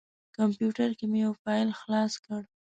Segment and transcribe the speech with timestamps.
[0.37, 2.41] کمپیوټر کې مې یو فایل خلاص کړ.